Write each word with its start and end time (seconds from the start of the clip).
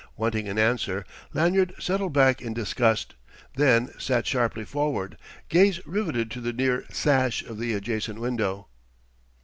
Wanting 0.17 0.47
an 0.49 0.57
answer, 0.57 1.05
Lanyard 1.31 1.75
settled 1.77 2.11
back 2.11 2.41
in 2.41 2.55
disgust, 2.55 3.13
then 3.55 3.91
sat 3.99 4.25
sharply 4.25 4.65
forward, 4.65 5.15
gaze 5.47 5.79
riveted 5.85 6.31
to 6.31 6.41
the 6.41 6.53
near 6.53 6.85
sash 6.89 7.43
of 7.43 7.59
the 7.59 7.75
adjacent 7.75 8.19
window. 8.19 8.67